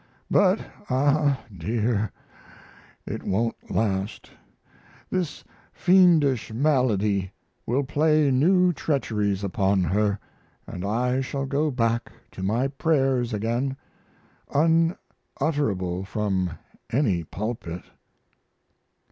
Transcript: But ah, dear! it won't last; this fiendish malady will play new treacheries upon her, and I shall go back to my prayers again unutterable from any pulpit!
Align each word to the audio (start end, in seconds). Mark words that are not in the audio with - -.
But 0.31 0.59
ah, 0.89 1.39
dear! 1.55 2.11
it 3.05 3.21
won't 3.21 3.55
last; 3.69 4.31
this 5.11 5.43
fiendish 5.71 6.51
malady 6.51 7.33
will 7.67 7.83
play 7.83 8.31
new 8.31 8.73
treacheries 8.73 9.43
upon 9.43 9.83
her, 9.83 10.17
and 10.65 10.83
I 10.83 11.21
shall 11.21 11.45
go 11.45 11.69
back 11.69 12.11
to 12.31 12.41
my 12.41 12.67
prayers 12.67 13.31
again 13.31 13.77
unutterable 14.51 16.05
from 16.05 16.49
any 16.91 17.23
pulpit! 17.23 17.83